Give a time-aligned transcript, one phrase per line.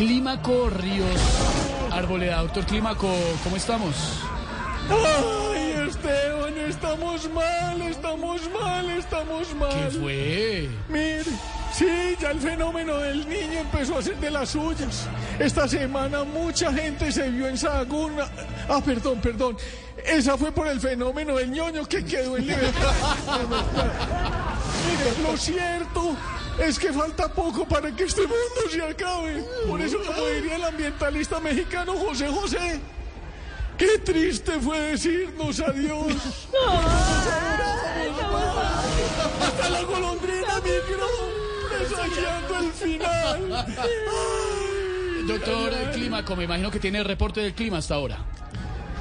[0.00, 1.20] Clímaco Ríos
[1.92, 2.40] Arboleda.
[2.40, 3.94] Doctor Clímaco, ¿cómo estamos?
[4.88, 9.68] Ay, Esteban, estamos mal, estamos mal, estamos mal.
[9.68, 10.70] ¿Qué fue?
[10.88, 11.24] Mire,
[11.74, 15.06] sí, ya el fenómeno del niño empezó a hacer de las suyas.
[15.38, 18.14] Esta semana mucha gente se vio en Sahagún.
[18.70, 19.58] Ah, perdón, perdón.
[20.02, 22.94] Esa fue por el fenómeno del ñoño que quedó en libertad.
[24.86, 26.16] Mire, lo cierto
[26.58, 29.44] es que falta poco para que este mundo se acabe.
[29.66, 32.80] Por eso, como diría el ambientalista mexicano José José,
[33.78, 36.12] qué triste fue decirnos adiós.
[39.42, 41.08] Hasta la golondrina migró,
[41.68, 43.66] presagiando el final.
[45.26, 48.24] Doctor Clímaco, me imagino que tiene el reporte del clima hasta ahora.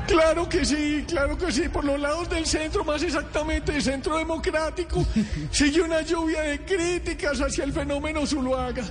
[0.10, 1.70] Claro que sí, claro que sí.
[1.70, 5.06] Por los lados del centro, más exactamente el centro democrático,
[5.52, 8.84] sigue una lluvia de críticas hacia el fenómeno Zuluaga.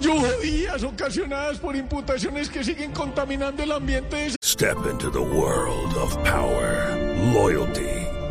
[0.00, 6.16] Lluvias ocasionadas por imputaciones que siguen contaminando el ambiente de Step into the world of
[6.24, 6.90] power,
[7.32, 7.93] loyalty,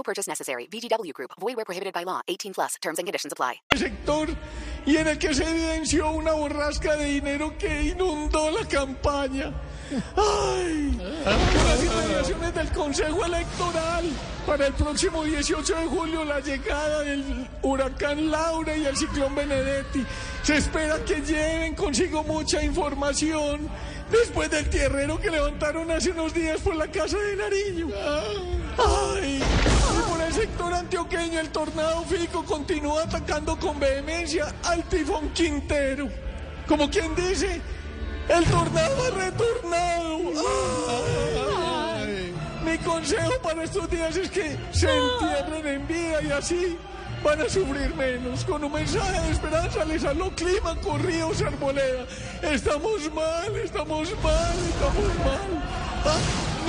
[0.00, 0.66] No purchase necessary.
[0.72, 1.32] VGW Group.
[1.38, 2.22] Void where prohibited by law.
[2.26, 2.76] 18 plus.
[2.80, 3.60] Terms and conditions apply.
[3.76, 4.28] sector
[4.86, 9.52] y en el que se evidenció una borrasca de dinero que inundó la campaña.
[10.16, 10.96] ¡Ay!
[10.96, 14.04] Que las integraciones del Consejo Electoral
[14.46, 20.06] para el próximo 18 de julio, la llegada del huracán Laura y el ciclón Benedetti.
[20.42, 23.68] Se espera que lleven consigo mucha información
[24.10, 27.88] después del tierrero que levantaron hace unos días por la casa de Nariño.
[28.78, 29.42] ¡Ay!
[30.92, 36.08] El tornado Fico continúa atacando con vehemencia al tifón Quintero.
[36.66, 37.60] Como quien dice,
[38.28, 40.18] el tornado ha retornado.
[41.96, 42.34] ¡Ay!
[42.64, 46.76] Mi consejo para estos días es que se entierren en vida y así
[47.22, 48.44] van a sufrir menos.
[48.44, 52.04] Con un mensaje de esperanza les habló Clima Corríos Arboleda.
[52.42, 55.64] Estamos mal, estamos mal, estamos mal.
[56.04, 56.49] Ah,